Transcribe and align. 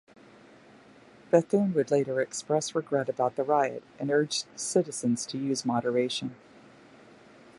Bethune 1.29 1.75
would 1.75 1.91
later 1.91 2.19
express 2.19 2.73
regret 2.73 3.07
about 3.07 3.35
the 3.35 3.43
riot 3.43 3.83
and 3.99 4.09
urged 4.09 4.47
citizens 4.55 5.27
to 5.27 5.37
use 5.37 5.63
moderation. 5.63 6.35